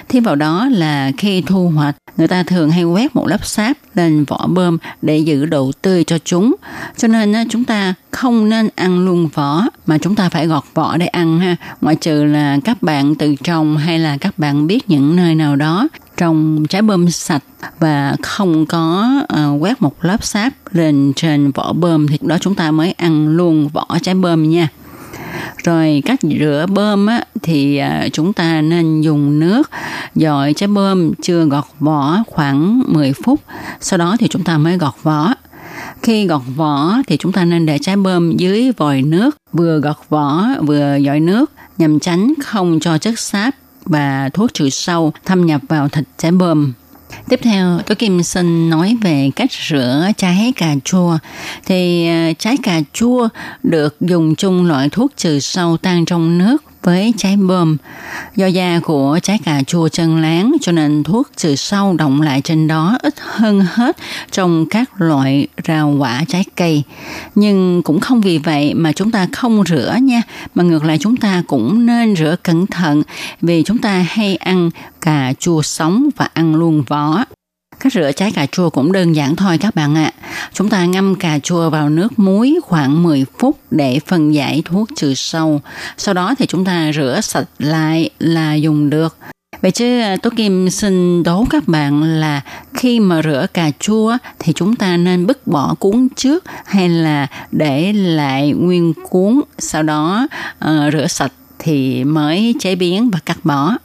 Thêm 0.09 0.23
vào 0.23 0.35
đó 0.35 0.67
là 0.71 1.11
khi 1.17 1.41
thu 1.41 1.71
hoạch, 1.75 1.95
người 2.17 2.27
ta 2.27 2.43
thường 2.43 2.71
hay 2.71 2.83
quét 2.83 3.15
một 3.15 3.27
lớp 3.27 3.45
sáp 3.45 3.77
lên 3.93 4.25
vỏ 4.25 4.47
bơm 4.47 4.77
để 5.01 5.17
giữ 5.17 5.45
độ 5.45 5.71
tươi 5.81 6.03
cho 6.03 6.17
chúng. 6.25 6.55
Cho 6.97 7.07
nên 7.07 7.49
chúng 7.49 7.63
ta 7.63 7.93
không 8.11 8.49
nên 8.49 8.69
ăn 8.75 9.05
luôn 9.05 9.29
vỏ 9.33 9.63
mà 9.85 9.97
chúng 9.97 10.15
ta 10.15 10.29
phải 10.29 10.47
gọt 10.47 10.63
vỏ 10.73 10.97
để 10.97 11.05
ăn 11.05 11.39
ha. 11.39 11.55
Ngoại 11.81 11.95
trừ 11.95 12.23
là 12.23 12.57
các 12.63 12.81
bạn 12.81 13.15
tự 13.15 13.35
trồng 13.43 13.77
hay 13.77 13.99
là 13.99 14.17
các 14.17 14.39
bạn 14.39 14.67
biết 14.67 14.89
những 14.89 15.15
nơi 15.15 15.35
nào 15.35 15.55
đó 15.55 15.87
trồng 16.17 16.65
trái 16.69 16.81
bơm 16.81 17.09
sạch 17.09 17.43
và 17.79 18.15
không 18.21 18.65
có 18.65 19.13
uh, 19.23 19.63
quét 19.63 19.81
một 19.81 20.05
lớp 20.05 20.23
sáp 20.23 20.53
lên 20.71 21.13
trên 21.15 21.51
vỏ 21.51 21.73
bơm 21.73 22.07
thì 22.07 22.17
đó 22.21 22.37
chúng 22.41 22.55
ta 22.55 22.71
mới 22.71 22.91
ăn 22.91 23.27
luôn 23.27 23.67
vỏ 23.67 23.87
trái 24.01 24.15
bơm 24.15 24.49
nha 24.49 24.67
rồi 25.63 26.01
cách 26.05 26.19
rửa 26.39 26.65
bơm 26.69 27.05
á, 27.05 27.23
thì 27.41 27.77
à, 27.77 28.07
chúng 28.13 28.33
ta 28.33 28.61
nên 28.61 29.01
dùng 29.01 29.39
nước 29.39 29.69
dội 30.15 30.53
trái 30.53 30.67
bơm 30.67 31.13
chưa 31.21 31.45
gọt 31.45 31.65
vỏ 31.79 32.17
khoảng 32.27 32.83
10 32.87 33.13
phút 33.13 33.39
sau 33.81 33.97
đó 33.97 34.15
thì 34.19 34.27
chúng 34.27 34.43
ta 34.43 34.57
mới 34.57 34.77
gọt 34.77 34.93
vỏ 35.03 35.33
khi 36.01 36.27
gọt 36.27 36.41
vỏ 36.55 36.97
thì 37.07 37.17
chúng 37.17 37.31
ta 37.31 37.45
nên 37.45 37.65
để 37.65 37.79
trái 37.79 37.95
bơm 37.95 38.37
dưới 38.37 38.71
vòi 38.77 39.01
nước 39.01 39.37
vừa 39.53 39.79
gọt 39.79 39.97
vỏ 40.09 40.45
vừa 40.61 40.97
dội 41.05 41.19
nước 41.19 41.51
nhằm 41.77 41.99
tránh 41.99 42.33
không 42.43 42.79
cho 42.79 42.97
chất 42.97 43.19
sáp 43.19 43.55
và 43.85 44.29
thuốc 44.33 44.53
trừ 44.53 44.69
sâu 44.69 45.13
thâm 45.25 45.45
nhập 45.45 45.61
vào 45.69 45.89
thịt 45.89 46.03
trái 46.17 46.31
bơm. 46.31 46.73
Tiếp 47.29 47.39
theo, 47.43 47.79
tôi 47.85 47.95
Kim 47.95 48.23
xin 48.23 48.69
nói 48.69 48.97
về 49.01 49.29
cách 49.35 49.51
rửa 49.69 50.07
trái 50.17 50.53
cà 50.55 50.75
chua. 50.83 51.17
Thì 51.65 52.07
à, 52.07 52.31
trái 52.39 52.57
cà 52.63 52.81
chua 52.93 53.29
được 53.63 54.01
dùng 54.01 54.35
chung 54.35 54.65
loại 54.65 54.89
thuốc 54.89 55.11
trừ 55.17 55.39
sâu 55.39 55.77
tan 55.77 56.05
trong 56.05 56.37
nước 56.37 56.63
với 56.83 57.13
trái 57.17 57.37
bơm. 57.37 57.77
Do 58.35 58.47
da 58.47 58.79
của 58.83 59.19
trái 59.23 59.39
cà 59.45 59.63
chua 59.63 59.89
chân 59.89 60.21
láng 60.21 60.55
cho 60.61 60.71
nên 60.71 61.03
thuốc 61.03 61.27
trừ 61.37 61.55
sâu 61.55 61.93
động 61.93 62.21
lại 62.21 62.41
trên 62.41 62.67
đó 62.67 62.97
ít 63.01 63.13
hơn 63.17 63.65
hết 63.73 63.97
trong 64.31 64.65
các 64.69 65.01
loại 65.01 65.47
rau 65.67 65.95
quả 65.99 66.23
trái 66.27 66.45
cây. 66.55 66.83
Nhưng 67.35 67.81
cũng 67.83 67.99
không 67.99 68.21
vì 68.21 68.37
vậy 68.37 68.73
mà 68.73 68.91
chúng 68.91 69.11
ta 69.11 69.27
không 69.31 69.63
rửa 69.65 69.95
nha, 70.01 70.21
mà 70.55 70.63
ngược 70.63 70.83
lại 70.83 70.97
chúng 70.97 71.17
ta 71.17 71.43
cũng 71.47 71.85
nên 71.85 72.15
rửa 72.15 72.35
cẩn 72.43 72.67
thận 72.67 73.03
vì 73.41 73.63
chúng 73.63 73.77
ta 73.77 74.05
hay 74.09 74.35
ăn 74.35 74.69
cà 75.01 75.33
chua 75.39 75.61
sống 75.61 76.09
và 76.17 76.27
ăn 76.33 76.55
luôn 76.55 76.83
vỏ. 76.87 77.25
Cách 77.79 77.93
rửa 77.93 78.11
trái 78.11 78.31
cà 78.31 78.45
chua 78.45 78.69
cũng 78.69 78.91
đơn 78.91 79.15
giản 79.15 79.35
thôi 79.35 79.57
các 79.57 79.75
bạn 79.75 79.95
ạ. 79.95 80.11
Chúng 80.53 80.69
ta 80.69 80.85
ngâm 80.85 81.15
cà 81.15 81.39
chua 81.39 81.69
vào 81.69 81.89
nước 81.89 82.19
muối 82.19 82.59
khoảng 82.63 83.03
10 83.03 83.25
phút 83.39 83.59
để 83.71 83.99
phân 84.07 84.33
giải 84.33 84.61
thuốc 84.65 84.89
trừ 84.95 85.13
sâu. 85.13 85.61
Sau 85.97 86.13
đó 86.13 86.35
thì 86.37 86.45
chúng 86.45 86.65
ta 86.65 86.91
rửa 86.95 87.19
sạch 87.23 87.45
lại 87.59 88.09
là 88.19 88.53
dùng 88.53 88.89
được. 88.89 89.17
Vậy 89.61 89.71
chứ 89.71 89.99
à, 89.99 90.15
Tố 90.21 90.29
Kim 90.29 90.69
xin 90.69 91.23
đố 91.23 91.45
các 91.49 91.67
bạn 91.67 92.03
là 92.03 92.41
khi 92.73 92.99
mà 92.99 93.21
rửa 93.21 93.45
cà 93.53 93.71
chua 93.79 94.17
thì 94.39 94.53
chúng 94.53 94.75
ta 94.75 94.97
nên 94.97 95.27
bứt 95.27 95.47
bỏ 95.47 95.75
cuốn 95.79 96.07
trước 96.15 96.43
hay 96.65 96.89
là 96.89 97.27
để 97.51 97.93
lại 97.93 98.51
nguyên 98.51 98.93
cuốn 99.09 99.41
sau 99.57 99.83
đó 99.83 100.27
uh, 100.65 100.93
rửa 100.93 101.07
sạch 101.07 101.31
thì 101.59 102.03
mới 102.03 102.55
chế 102.59 102.75
biến 102.75 103.09
và 103.09 103.19
cắt 103.25 103.37
bỏ. 103.43 103.77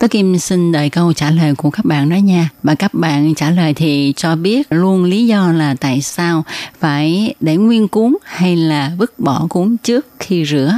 Tố 0.00 0.08
Kim 0.08 0.38
xin 0.38 0.72
đợi 0.72 0.90
câu 0.90 1.12
trả 1.12 1.30
lời 1.30 1.54
của 1.54 1.70
các 1.70 1.84
bạn 1.84 2.08
đó 2.08 2.16
nha. 2.16 2.48
Và 2.62 2.74
các 2.74 2.94
bạn 2.94 3.34
trả 3.34 3.50
lời 3.50 3.74
thì 3.74 4.12
cho 4.16 4.36
biết 4.36 4.66
luôn 4.70 5.04
lý 5.04 5.26
do 5.26 5.52
là 5.52 5.74
tại 5.80 6.02
sao 6.02 6.44
phải 6.80 7.34
để 7.40 7.56
nguyên 7.56 7.88
cuốn 7.88 8.16
hay 8.24 8.56
là 8.56 8.92
vứt 8.98 9.18
bỏ 9.18 9.46
cuốn 9.48 9.76
trước 9.82 10.06
khi 10.18 10.44
rửa. 10.44 10.76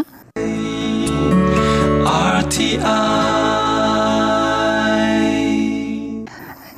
RTI 2.43 3.40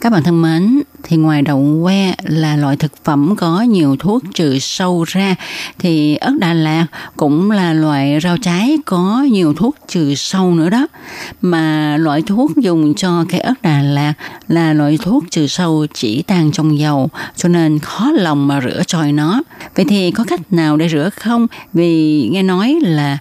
Các 0.03 0.11
bạn 0.11 0.23
thân 0.23 0.43
mến, 0.43 0.83
thì 1.03 1.17
ngoài 1.17 1.43
đậu 1.43 1.81
que 1.85 2.15
là 2.23 2.57
loại 2.57 2.77
thực 2.77 2.93
phẩm 3.05 3.35
có 3.37 3.63
nhiều 3.63 3.97
thuốc 3.99 4.23
trừ 4.35 4.59
sâu 4.59 5.05
ra 5.05 5.35
thì 5.79 6.17
ớt 6.17 6.33
Đà 6.39 6.53
Lạt 6.53 6.87
cũng 7.17 7.51
là 7.51 7.73
loại 7.73 8.19
rau 8.23 8.37
trái 8.39 8.79
có 8.87 9.27
nhiều 9.31 9.55
thuốc 9.55 9.77
trừ 9.89 10.15
sâu 10.15 10.55
nữa 10.55 10.71
đó. 10.71 10.87
Mà 11.43 11.97
loại 11.97 12.23
thuốc 12.23 12.57
dùng 12.57 12.95
cho 12.95 13.25
cây 13.29 13.41
ớt 13.41 13.63
Đà 13.63 13.83
Lạt 13.83 14.15
là 14.49 14.73
loại 14.73 14.99
thuốc 15.03 15.25
trừ 15.31 15.47
sâu 15.47 15.87
chỉ 15.95 16.23
tan 16.23 16.53
trong 16.53 16.79
dầu 16.79 17.09
cho 17.37 17.49
nên 17.49 17.79
khó 17.79 18.11
lòng 18.15 18.49
mà 18.49 18.61
rửa 18.61 18.83
trôi 18.87 19.13
nó. 19.13 19.43
Vậy 19.75 19.85
thì 19.89 20.11
có 20.11 20.25
cách 20.25 20.53
nào 20.53 20.77
để 20.77 20.89
rửa 20.89 21.11
không? 21.11 21.47
Vì 21.73 22.29
nghe 22.33 22.43
nói 22.43 22.79
là 22.83 23.19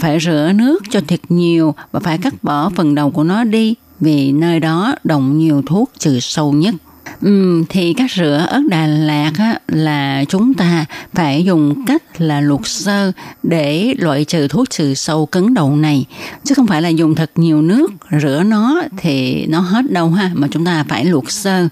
phải 0.00 0.20
rửa 0.20 0.52
nước 0.54 0.82
cho 0.90 1.00
thật 1.08 1.20
nhiều 1.28 1.74
và 1.92 2.00
phải 2.00 2.18
cắt 2.18 2.34
bỏ 2.42 2.70
phần 2.76 2.94
đầu 2.94 3.10
của 3.10 3.24
nó 3.24 3.44
đi 3.44 3.74
vì 4.04 4.32
nơi 4.32 4.60
đó 4.60 4.94
đồng 5.04 5.38
nhiều 5.38 5.62
thuốc 5.66 5.90
trừ 5.98 6.20
sâu 6.20 6.52
nhất. 6.52 6.74
Ừ, 7.20 7.64
thì 7.68 7.94
cách 7.94 8.10
rửa 8.10 8.46
ớt 8.50 8.62
Đà 8.68 8.86
Lạt 8.86 9.32
á, 9.38 9.58
là 9.68 10.24
chúng 10.28 10.54
ta 10.54 10.84
phải 11.14 11.44
dùng 11.44 11.84
cách 11.86 12.02
là 12.20 12.40
luộc 12.40 12.66
sơ 12.66 13.12
để 13.42 13.94
loại 13.98 14.24
trừ 14.24 14.48
thuốc 14.48 14.70
trừ 14.70 14.94
sâu 14.94 15.26
cứng 15.26 15.54
đầu 15.54 15.76
này. 15.76 16.04
Chứ 16.44 16.54
không 16.54 16.66
phải 16.66 16.82
là 16.82 16.88
dùng 16.88 17.14
thật 17.14 17.30
nhiều 17.36 17.62
nước 17.62 17.92
rửa 18.22 18.42
nó 18.46 18.82
thì 18.96 19.46
nó 19.46 19.60
hết 19.60 19.90
đâu 19.90 20.10
ha 20.10 20.30
mà 20.34 20.48
chúng 20.50 20.64
ta 20.64 20.84
phải 20.88 21.04
luộc 21.04 21.30
sơ. 21.30 21.68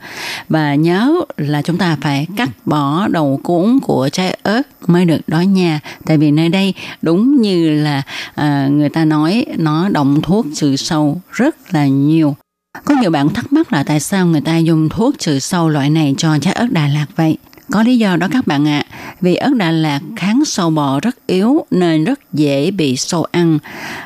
Và 0.48 0.74
nhớ 0.74 1.14
là 1.36 1.62
chúng 1.62 1.78
ta 1.78 1.96
phải 2.00 2.26
cắt 2.36 2.48
bỏ 2.64 3.08
đầu 3.08 3.40
cuốn 3.42 3.78
của 3.82 4.08
trái 4.12 4.38
ớt 4.42 4.62
mới 4.86 5.04
được 5.04 5.20
đó 5.26 5.40
nha. 5.40 5.80
Tại 6.06 6.18
vì 6.18 6.30
nơi 6.30 6.48
đây 6.48 6.74
đúng 7.02 7.40
như 7.40 7.70
là 7.70 8.02
à, 8.34 8.68
người 8.70 8.88
ta 8.88 9.04
nói 9.04 9.46
nó 9.58 9.88
động 9.88 10.20
thuốc 10.22 10.46
trừ 10.54 10.76
sâu 10.76 11.20
rất 11.30 11.74
là 11.74 11.86
nhiều 11.86 12.36
có 12.84 12.94
nhiều 13.00 13.10
bạn 13.10 13.28
thắc 13.28 13.52
mắc 13.52 13.72
là 13.72 13.82
tại 13.82 14.00
sao 14.00 14.26
người 14.26 14.40
ta 14.40 14.56
dùng 14.56 14.88
thuốc 14.88 15.18
trừ 15.18 15.38
sâu 15.38 15.68
loại 15.68 15.90
này 15.90 16.14
cho 16.18 16.38
trái 16.38 16.54
ớt 16.54 16.66
Đà 16.72 16.88
Lạt 16.88 17.06
vậy? 17.16 17.36
Có 17.70 17.82
lý 17.82 17.98
do 17.98 18.16
đó 18.16 18.28
các 18.30 18.46
bạn 18.46 18.68
ạ, 18.68 18.84
à, 18.88 19.14
vì 19.20 19.34
ớt 19.34 19.54
Đà 19.56 19.70
Lạt 19.70 20.00
kháng 20.16 20.44
sâu 20.44 20.70
bọ 20.70 21.00
rất 21.00 21.26
yếu 21.26 21.64
nên 21.70 22.04
rất 22.04 22.20
dễ 22.32 22.70
bị 22.70 22.96
sâu 22.96 23.24
ăn. 23.24 23.58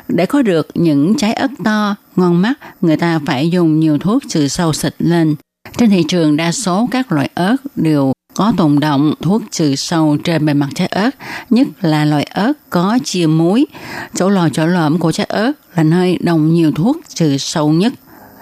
Để 0.08 0.26
có 0.26 0.42
được 0.42 0.68
những 0.74 1.14
trái 1.14 1.32
ớt 1.32 1.50
to, 1.64 1.96
ngon 2.16 2.42
mắt, 2.42 2.54
người 2.80 2.96
ta 2.96 3.20
phải 3.26 3.50
dùng 3.50 3.80
nhiều 3.80 3.98
thuốc 3.98 4.22
trừ 4.28 4.48
sâu 4.48 4.72
xịt 4.72 4.94
lên. 4.98 5.34
Trên 5.76 5.90
thị 5.90 6.04
trường 6.08 6.36
đa 6.36 6.52
số 6.52 6.88
các 6.90 7.12
loại 7.12 7.30
ớt 7.34 7.56
đều 7.76 8.12
có 8.34 8.52
tồn 8.56 8.80
động 8.80 9.14
thuốc 9.22 9.42
trừ 9.50 9.74
sâu 9.76 10.16
trên 10.24 10.46
bề 10.46 10.54
mặt 10.54 10.68
trái 10.74 10.86
ớt, 10.86 11.10
nhất 11.50 11.68
là 11.80 12.04
loại 12.04 12.24
ớt 12.24 12.52
có 12.70 12.98
chia 13.04 13.26
muối. 13.26 13.66
Chỗ 14.14 14.28
lò 14.28 14.48
chỗ 14.52 14.66
lõm 14.66 14.98
của 14.98 15.12
trái 15.12 15.26
ớt 15.26 15.52
là 15.76 15.82
nơi 15.82 16.18
đồng 16.20 16.54
nhiều 16.54 16.72
thuốc 16.72 16.96
trừ 17.14 17.36
sâu 17.36 17.68
nhất. 17.72 17.92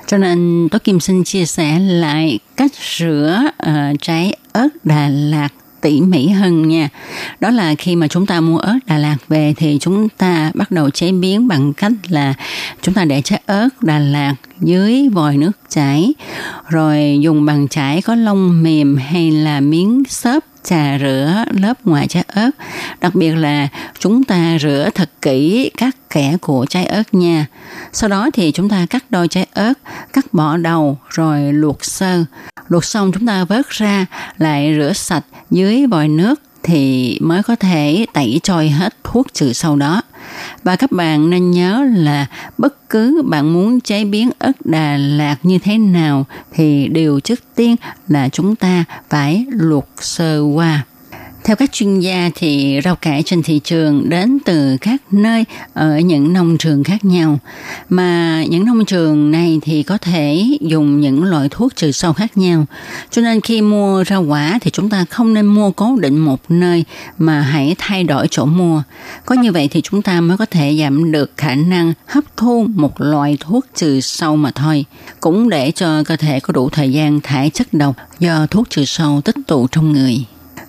Cho 0.06 0.18
nên 0.18 0.68
tôi 0.70 0.80
Kim 0.80 1.00
xin 1.00 1.24
chia 1.24 1.46
sẻ 1.46 1.78
lại 1.78 2.38
cách 2.56 2.72
rửa 2.98 3.42
uh, 3.46 4.00
trái 4.02 4.36
ớt 4.52 4.68
Đà 4.84 5.08
Lạt 5.08 5.48
tỉ 5.80 6.00
mỉ 6.00 6.28
hơn 6.28 6.68
nha. 6.68 6.88
Đó 7.40 7.50
là 7.50 7.74
khi 7.74 7.96
mà 7.96 8.08
chúng 8.08 8.26
ta 8.26 8.40
mua 8.40 8.58
ớt 8.58 8.78
Đà 8.86 8.98
Lạt 8.98 9.16
về 9.28 9.54
thì 9.56 9.78
chúng 9.80 10.08
ta 10.08 10.50
bắt 10.54 10.70
đầu 10.70 10.90
chế 10.90 11.12
biến 11.12 11.48
bằng 11.48 11.72
cách 11.72 11.92
là 12.08 12.34
chúng 12.82 12.94
ta 12.94 13.04
để 13.04 13.22
trái 13.22 13.40
ớt 13.46 13.68
Đà 13.82 13.98
Lạt 13.98 14.34
dưới 14.60 15.08
vòi 15.08 15.36
nước 15.36 15.52
chảy 15.68 16.14
rồi 16.68 17.18
dùng 17.20 17.44
bằng 17.44 17.68
chải 17.68 18.02
có 18.02 18.14
lông 18.14 18.62
mềm 18.62 18.96
hay 18.96 19.30
là 19.30 19.60
miếng 19.60 20.02
xốp 20.08 20.44
trà 20.64 20.98
rửa 20.98 21.44
lớp 21.50 21.86
ngoài 21.86 22.08
trái 22.08 22.24
ớt. 22.28 22.50
Đặc 23.00 23.14
biệt 23.14 23.34
là 23.34 23.68
chúng 23.98 24.24
ta 24.24 24.58
rửa 24.60 24.88
thật 24.94 25.10
kỹ 25.22 25.70
các 25.76 25.96
kẽ 26.10 26.36
của 26.40 26.66
trái 26.68 26.86
ớt 26.86 27.14
nha. 27.14 27.46
Sau 27.92 28.08
đó 28.08 28.30
thì 28.32 28.52
chúng 28.52 28.68
ta 28.68 28.86
cắt 28.90 29.04
đôi 29.10 29.28
trái 29.28 29.46
ớt, 29.54 29.72
cắt 30.12 30.24
bỏ 30.32 30.56
đầu 30.56 30.98
rồi 31.08 31.52
luộc 31.52 31.84
sơ. 31.84 32.24
Luộc 32.68 32.84
xong 32.84 33.12
chúng 33.12 33.26
ta 33.26 33.44
vớt 33.44 33.68
ra, 33.68 34.06
lại 34.38 34.74
rửa 34.76 34.92
sạch 34.92 35.24
dưới 35.50 35.86
vòi 35.86 36.08
nước 36.08 36.40
thì 36.62 37.18
mới 37.20 37.42
có 37.42 37.56
thể 37.56 38.06
tẩy 38.12 38.40
trôi 38.42 38.68
hết 38.68 38.94
thuốc 39.04 39.26
trừ 39.32 39.52
sâu 39.52 39.76
đó. 39.76 40.02
Và 40.62 40.76
các 40.76 40.92
bạn 40.92 41.30
nên 41.30 41.50
nhớ 41.50 41.86
là 41.94 42.26
bất 42.58 42.90
cứ 42.90 43.22
bạn 43.24 43.52
muốn 43.52 43.80
chế 43.80 44.04
biến 44.04 44.30
ớt 44.38 44.52
Đà 44.64 44.96
Lạt 44.96 45.36
như 45.42 45.58
thế 45.58 45.78
nào 45.78 46.26
thì 46.52 46.88
điều 46.88 47.20
trước 47.20 47.40
tiên 47.54 47.76
là 48.08 48.28
chúng 48.28 48.56
ta 48.56 48.84
phải 49.10 49.46
luộc 49.50 49.88
sơ 50.00 50.40
qua. 50.40 50.84
Theo 51.44 51.56
các 51.56 51.72
chuyên 51.72 52.00
gia 52.00 52.30
thì 52.34 52.80
rau 52.84 52.96
cải 52.96 53.22
trên 53.22 53.42
thị 53.42 53.60
trường 53.64 54.08
đến 54.08 54.38
từ 54.44 54.76
các 54.80 55.02
nơi 55.10 55.44
ở 55.74 55.98
những 55.98 56.32
nông 56.32 56.58
trường 56.58 56.84
khác 56.84 57.04
nhau. 57.04 57.38
Mà 57.88 58.44
những 58.48 58.64
nông 58.64 58.84
trường 58.84 59.30
này 59.30 59.58
thì 59.62 59.82
có 59.82 59.98
thể 59.98 60.44
dùng 60.60 61.00
những 61.00 61.24
loại 61.24 61.48
thuốc 61.50 61.76
trừ 61.76 61.92
sâu 61.92 62.12
khác 62.12 62.36
nhau. 62.36 62.66
Cho 63.10 63.22
nên 63.22 63.40
khi 63.40 63.62
mua 63.62 64.04
rau 64.04 64.22
quả 64.22 64.58
thì 64.60 64.70
chúng 64.70 64.90
ta 64.90 65.04
không 65.10 65.34
nên 65.34 65.46
mua 65.46 65.70
cố 65.70 65.96
định 65.96 66.18
một 66.18 66.40
nơi 66.48 66.84
mà 67.18 67.40
hãy 67.40 67.74
thay 67.78 68.04
đổi 68.04 68.26
chỗ 68.30 68.44
mua. 68.44 68.82
Có 69.24 69.34
như 69.34 69.52
vậy 69.52 69.68
thì 69.70 69.80
chúng 69.80 70.02
ta 70.02 70.20
mới 70.20 70.36
có 70.36 70.46
thể 70.46 70.76
giảm 70.80 71.12
được 71.12 71.32
khả 71.36 71.54
năng 71.54 71.92
hấp 72.06 72.24
thu 72.36 72.66
một 72.74 73.00
loại 73.00 73.36
thuốc 73.40 73.66
trừ 73.74 74.00
sâu 74.00 74.36
mà 74.36 74.50
thôi. 74.50 74.84
Cũng 75.20 75.48
để 75.48 75.70
cho 75.70 76.04
cơ 76.04 76.16
thể 76.16 76.40
có 76.40 76.52
đủ 76.52 76.68
thời 76.68 76.92
gian 76.92 77.20
thải 77.20 77.50
chất 77.50 77.74
độc 77.74 77.96
do 78.18 78.46
thuốc 78.46 78.70
trừ 78.70 78.84
sâu 78.84 79.20
tích 79.20 79.36
tụ 79.46 79.66
trong 79.66 79.92
người. 79.92 80.24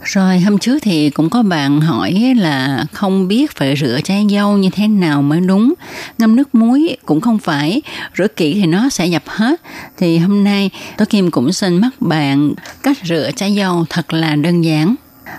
Rồi 0.05 0.39
hôm 0.39 0.57
trước 0.57 0.79
thì 0.81 1.09
cũng 1.09 1.29
có 1.29 1.43
bạn 1.43 1.81
hỏi 1.81 2.33
là 2.38 2.85
không 2.91 3.27
biết 3.27 3.55
phải 3.55 3.75
rửa 3.75 4.00
trái 4.03 4.27
dâu 4.29 4.57
như 4.57 4.69
thế 4.69 4.88
nào 4.88 5.21
mới 5.21 5.41
đúng. 5.41 5.74
Ngâm 6.17 6.35
nước 6.35 6.55
muối 6.55 6.97
cũng 7.05 7.21
không 7.21 7.39
phải, 7.39 7.81
rửa 8.17 8.27
kỹ 8.27 8.53
thì 8.53 8.65
nó 8.65 8.89
sẽ 8.89 9.05
dập 9.05 9.24
hết. 9.25 9.62
Thì 9.97 10.17
hôm 10.17 10.43
nay 10.43 10.69
tôi 10.97 11.05
Kim 11.05 11.31
cũng 11.31 11.53
xin 11.53 11.81
mắc 11.81 11.93
bạn 12.00 12.53
cách 12.83 12.97
rửa 13.03 13.29
trái 13.35 13.55
dâu 13.55 13.85
thật 13.89 14.13
là 14.13 14.35
đơn 14.35 14.62
giản. 14.62 14.95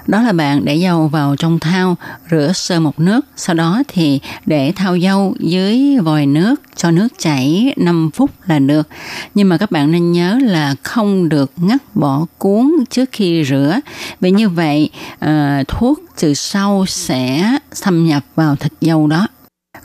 Đó 0.06 0.22
là 0.22 0.32
bạn 0.32 0.64
để 0.64 0.74
dầu 0.74 1.08
vào 1.08 1.36
trong 1.36 1.58
thau, 1.58 1.96
rửa 2.30 2.52
sơ 2.54 2.80
một 2.80 3.00
nước, 3.00 3.20
sau 3.36 3.54
đó 3.54 3.82
thì 3.88 4.20
để 4.46 4.72
thau 4.76 4.98
dâu 4.98 5.34
dưới 5.40 5.98
vòi 5.98 6.26
nước 6.26 6.54
cho 6.76 6.90
nước 6.90 7.08
chảy 7.18 7.74
5 7.76 8.10
phút 8.14 8.30
là 8.46 8.58
được. 8.58 8.88
Nhưng 9.34 9.48
mà 9.48 9.58
các 9.58 9.70
bạn 9.70 9.92
nên 9.92 10.12
nhớ 10.12 10.38
là 10.42 10.74
không 10.82 11.28
được 11.28 11.52
ngắt 11.56 11.82
bỏ 11.94 12.26
cuốn 12.38 12.72
trước 12.90 13.08
khi 13.12 13.44
rửa. 13.44 13.80
Vì 14.20 14.30
như 14.30 14.48
vậy 14.48 14.90
uh, 15.24 15.68
thuốc 15.68 16.00
từ 16.20 16.34
sau 16.34 16.84
sẽ 16.86 17.58
xâm 17.72 18.06
nhập 18.06 18.24
vào 18.34 18.56
thịt 18.56 18.72
dâu 18.80 19.06
đó. 19.06 19.26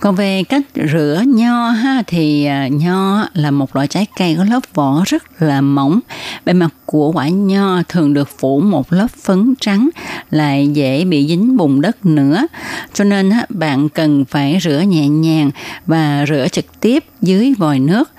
Còn 0.02 0.16
về 0.16 0.44
cách 0.44 0.62
rửa 0.92 1.24
nho 1.28 1.70
ha, 1.70 2.04
thì 2.08 2.46
à, 2.46 2.68
nho 2.68 3.28
là 3.34 3.52
một 3.52 3.76
loại 3.76 3.88
trái 3.88 4.06
cây 4.18 4.36
có 4.38 4.44
lớp 4.44 4.60
vỏ 4.74 5.04
rất 5.06 5.42
là 5.42 5.62
mỏng. 5.62 6.00
Bề 6.46 6.54
mặt 6.54 6.74
của 6.86 7.12
quả 7.12 7.30
nho 7.30 7.84
thường 7.88 8.14
được 8.14 8.30
phủ 8.40 8.60
một 8.60 8.94
lớp 8.94 9.08
phấn 9.24 9.54
trắng, 9.60 9.90
lại 10.32 10.68
dễ 10.68 11.06
bị 11.06 11.28
dính 11.28 11.58
bùn 11.58 11.82
đất 11.82 12.06
nữa. 12.06 12.48
Cho 12.94 13.04
nên 13.04 13.32
bạn 13.50 13.90
cần 13.90 14.26
phải 14.26 14.58
rửa 14.62 14.80
nhẹ 14.88 15.08
nhàng 15.08 15.52
và 15.86 16.26
rửa 16.28 16.48
trực 16.52 16.66
tiếp 16.80 17.04
dưới 17.22 17.54
vòi 17.58 17.80
nước. 17.80 18.12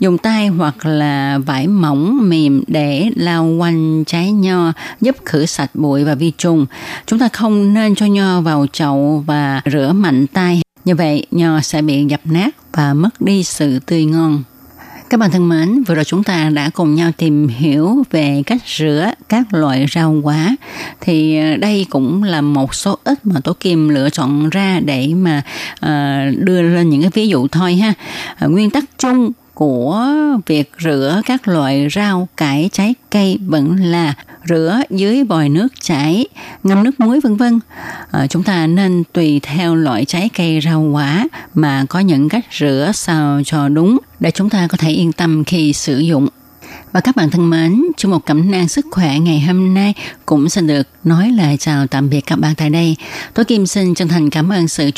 Dùng 0.00 0.18
tay 0.18 0.46
hoặc 0.48 0.86
là 0.86 1.38
vải 1.38 1.66
mỏng 1.68 2.28
mềm 2.28 2.62
để 2.66 3.10
lau 3.16 3.46
quanh 3.46 4.04
trái 4.04 4.32
nho, 4.32 4.72
giúp 5.00 5.16
khử 5.24 5.46
sạch 5.46 5.70
bụi 5.74 6.04
và 6.04 6.14
vi 6.14 6.32
trùng. 6.38 6.66
Chúng 7.06 7.18
ta 7.18 7.28
không 7.32 7.74
nên 7.74 7.94
cho 7.94 8.06
nho 8.06 8.40
vào 8.40 8.66
chậu 8.72 9.24
và 9.26 9.60
rửa 9.72 9.92
mạnh 9.92 10.26
tay 10.26 10.60
như 10.86 10.94
vậy, 10.94 11.26
nho 11.30 11.60
sẽ 11.60 11.82
bị 11.82 12.04
dập 12.04 12.20
nát 12.24 12.56
và 12.72 12.94
mất 12.94 13.20
đi 13.20 13.42
sự 13.44 13.78
tươi 13.78 14.04
ngon. 14.04 14.42
Các 15.10 15.20
bạn 15.20 15.30
thân 15.30 15.48
mến, 15.48 15.82
vừa 15.82 15.94
rồi 15.94 16.04
chúng 16.04 16.24
ta 16.24 16.50
đã 16.50 16.70
cùng 16.74 16.94
nhau 16.94 17.10
tìm 17.16 17.48
hiểu 17.48 18.02
về 18.10 18.42
cách 18.46 18.62
rửa 18.66 19.10
các 19.28 19.54
loại 19.54 19.86
rau 19.94 20.20
quả. 20.22 20.56
Thì 21.00 21.38
ờ, 21.38 21.56
đây 21.56 21.86
cũng 21.90 22.22
là 22.22 22.40
một 22.40 22.74
số 22.74 22.98
ít 23.04 23.26
mà 23.26 23.40
Tố 23.40 23.52
Kim 23.52 23.88
lựa 23.88 24.10
chọn 24.10 24.50
ra 24.50 24.80
để 24.84 25.08
mà 25.14 25.42
ờ, 25.80 26.18
đưa 26.38 26.62
lên 26.62 26.90
những 26.90 27.00
cái 27.00 27.10
ví 27.14 27.28
dụ 27.28 27.48
thôi 27.48 27.74
ha. 27.74 27.92
Ờ, 28.38 28.48
nguyên 28.48 28.70
tắc 28.70 28.84
chung 28.98 29.32
của 29.56 30.06
việc 30.46 30.70
rửa 30.78 31.22
các 31.26 31.48
loại 31.48 31.88
rau, 31.94 32.28
cải, 32.36 32.70
trái 32.72 32.94
cây 33.10 33.38
vẫn 33.46 33.76
là 33.76 34.14
rửa 34.48 34.80
dưới 34.90 35.24
vòi 35.24 35.48
nước 35.48 35.68
chảy, 35.80 36.26
ngâm 36.62 36.84
nước 36.84 37.00
muối 37.00 37.20
vân 37.20 37.36
vân. 37.36 37.60
À, 38.10 38.26
chúng 38.26 38.42
ta 38.42 38.66
nên 38.66 39.02
tùy 39.12 39.40
theo 39.42 39.74
loại 39.74 40.04
trái 40.04 40.28
cây 40.36 40.60
rau 40.64 40.80
quả 40.80 41.28
mà 41.54 41.84
có 41.88 41.98
những 41.98 42.28
cách 42.28 42.44
rửa 42.52 42.90
sao 42.94 43.40
cho 43.44 43.68
đúng 43.68 43.98
để 44.20 44.30
chúng 44.30 44.50
ta 44.50 44.66
có 44.66 44.76
thể 44.76 44.90
yên 44.90 45.12
tâm 45.12 45.44
khi 45.44 45.72
sử 45.72 45.98
dụng. 45.98 46.28
Và 46.92 47.00
các 47.00 47.16
bạn 47.16 47.30
thân 47.30 47.50
mến, 47.50 47.82
trong 47.96 48.10
một 48.10 48.26
cẩm 48.26 48.50
nang 48.50 48.68
sức 48.68 48.86
khỏe 48.90 49.18
ngày 49.18 49.40
hôm 49.40 49.74
nay 49.74 49.94
cũng 50.26 50.48
xin 50.48 50.66
được 50.66 50.88
nói 51.04 51.30
lời 51.30 51.56
chào 51.56 51.86
tạm 51.86 52.10
biệt 52.10 52.20
các 52.20 52.38
bạn 52.38 52.54
tại 52.54 52.70
đây. 52.70 52.96
Tôi 53.34 53.44
Kim 53.44 53.66
xin 53.66 53.94
chân 53.94 54.08
thành 54.08 54.30
cảm 54.30 54.52
ơn 54.52 54.68
sự 54.68 54.90